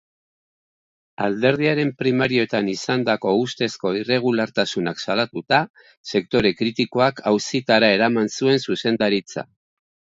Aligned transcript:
Alderdiaren 1.25 1.91
primarioetan 1.99 2.71
izandako 2.73 3.35
ustezko 3.43 3.93
irregulartasunak 4.01 5.05
salatuta, 5.05 5.63
sektore 6.17 6.57
kritikoak 6.65 7.25
auzitara 7.35 7.95
eraman 8.01 8.37
zuen 8.39 8.63
zuzendaritza. 8.69 9.51